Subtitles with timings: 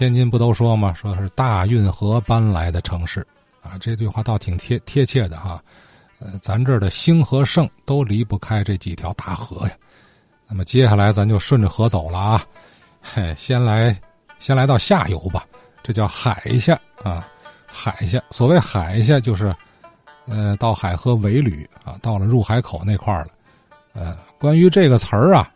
[0.00, 0.94] 天津不都说吗？
[0.94, 3.20] 说是大运河搬来的城市，
[3.60, 5.62] 啊，这句话倒挺贴贴切的哈。
[6.20, 9.74] 呃，咱这儿的兴和盛都离不开这几条大河呀。
[10.48, 12.42] 那么接下来咱就顺着河走了啊。
[13.02, 13.94] 嘿，先来
[14.38, 15.44] 先来到下游吧，
[15.82, 17.28] 这叫海下啊，
[17.66, 18.22] 海下。
[18.30, 19.54] 所谓海下，就是
[20.26, 23.28] 呃，到海河尾闾啊，到了入海口那块儿了。
[23.92, 25.52] 呃，关于这个词儿啊，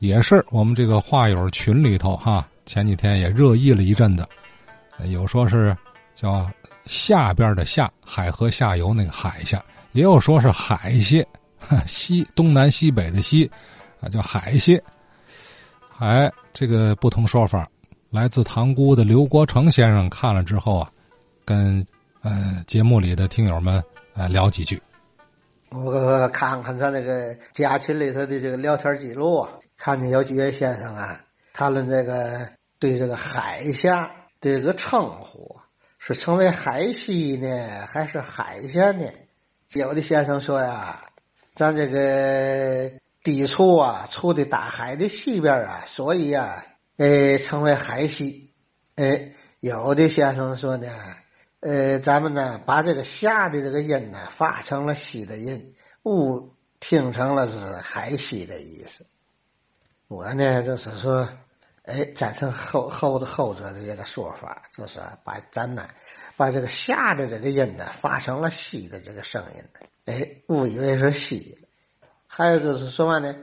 [0.00, 4.26] 也是我们这个话友群里头哈，前几天也热议了一阵子，
[5.06, 5.74] 有说是
[6.14, 6.50] 叫
[6.84, 9.64] 下边的下海河下游那个海下。
[9.92, 11.26] 也有说是海蟹，
[11.86, 13.50] 西东南西北的西，
[14.00, 14.82] 啊叫海蟹。
[15.98, 17.66] 哎，这个不同说法，
[18.10, 20.90] 来自塘沽的刘国成先生看了之后啊，
[21.46, 21.82] 跟
[22.20, 23.82] 呃节目里的听友们
[24.14, 24.78] 呃聊几句。
[25.70, 31.18] 我看看咱那个家群里头的这个聊天记录啊，看见有几位先生啊
[31.54, 32.46] 谈论这个
[32.78, 35.56] 对这个海虾这个称呼
[35.98, 39.10] 是称为海西呢，还是海虾呢？
[39.72, 41.10] 有的先生说呀，
[41.52, 42.92] 咱这个
[43.22, 46.64] 地处啊，处的大海的西边啊，所以呀，
[46.96, 48.52] 呃，称为海西。
[48.94, 50.88] 哎，有的先生说呢，
[51.60, 59.06] 呃，咱们呢，把这个下的这个音呢，发成了西的音，误听成了是海西的意思。
[60.06, 61.28] 我呢，就是说，
[61.86, 65.88] 哎，赞成后后的后者的这个说法，就是把咱呢。
[66.36, 69.64] 把这个下的这个音呢，发成了西的这个声音
[70.04, 71.66] 哎，误以为是西。
[72.26, 73.34] 还有就是什么呢，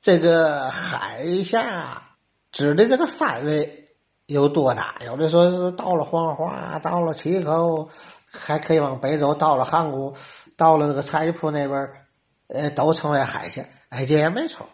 [0.00, 2.16] 这个海下
[2.50, 3.88] 指的这个范围
[4.24, 4.96] 有多大？
[5.04, 7.90] 有的说是到了黄花，到了齐口，
[8.32, 10.14] 还可以往北走，到了汉沽，
[10.56, 11.92] 到了那个菜铺那边，
[12.46, 13.66] 呃，都称为海下。
[13.90, 14.66] 哎，这也没错。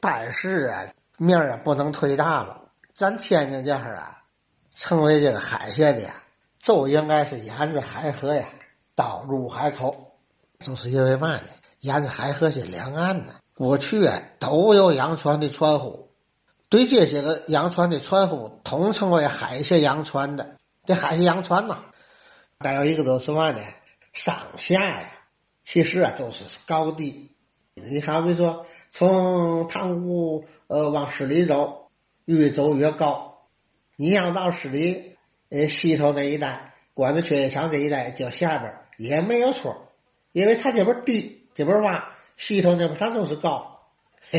[0.00, 0.84] 但是啊，
[1.16, 2.62] 面儿不能忒大了。
[2.92, 4.22] 咱天津这儿啊，
[4.70, 6.00] 称为这个海下的。
[6.00, 6.20] 呀。
[6.62, 8.48] 就应该是沿着海河呀，
[8.94, 10.16] 到入海口，
[10.60, 11.42] 就是因为嘛呢？
[11.80, 16.14] 沿着海河是两岸呢，过去啊都有洋船的船户，
[16.70, 20.56] 对这些个洋船的船户统称为海下洋船的。
[20.86, 21.84] 这海下洋船呐，
[22.58, 23.60] 还有一个就是嘛呢？
[24.14, 25.12] 上下呀，
[25.62, 27.36] 其实啊就是高低。
[27.74, 31.90] 你好比说，从塘沽呃往市里走，
[32.24, 33.48] 越走越高。
[33.96, 35.12] 你要到市里。
[35.50, 39.92] 呃，西头那一带，管子缺叶场这一带叫下边也没有错，
[40.32, 43.82] 因为它这边低，这边洼，西头那边它就是高，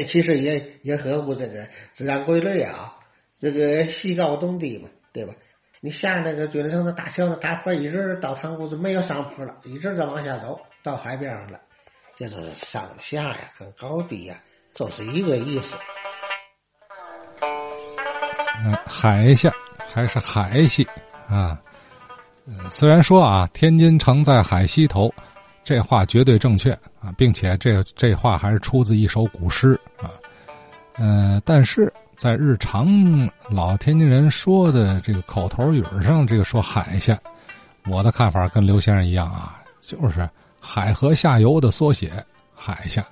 [0.08, 2.98] 其实也也合乎这个自然规律啊，
[3.34, 5.36] 这个西高东低嘛，对吧？
[5.80, 11.62] 你下那个军城的大桥的大坡，一直到塘沽就没有上坡了，一直在往下走到海边上了，
[12.16, 14.36] 就是上下呀，跟高低呀，
[14.74, 15.76] 就是一个意思。
[18.64, 19.52] 嗯，海下。
[19.94, 20.86] 还是海西
[21.26, 21.58] 啊，
[22.46, 25.10] 呃，虽然说啊，天津城在海西头，
[25.64, 30.12] 这话绝对正确啊，并且这这话还是出自一首古诗啊，
[30.96, 32.86] 呃，但是在日常
[33.50, 37.18] 老天津人说的这个口头语上，这个说海下，
[37.90, 40.30] 我的看法跟刘先生一样啊，就是
[40.66, 42.12] 海河下游的缩写，
[42.56, 43.06] 海下，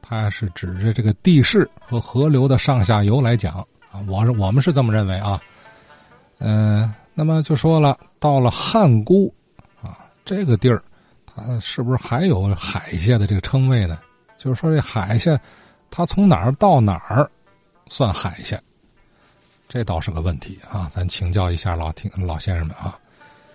[0.00, 5.40] 它是指着这个地势和河流的上下游来讲啊，我是我们是这么认为啊。
[6.38, 9.34] 嗯，那么就说了，到了汉沽，
[9.82, 10.80] 啊，这个地儿，
[11.26, 13.98] 它是不是还有海下的这个称谓呢？
[14.38, 15.36] 就是说这海下，
[15.90, 17.28] 它从哪儿到哪儿
[17.88, 18.56] 算海下？
[19.68, 22.96] 这倒是个问题啊，咱请教一下老听老先生们啊。